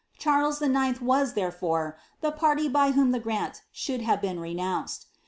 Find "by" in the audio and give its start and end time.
2.67-2.89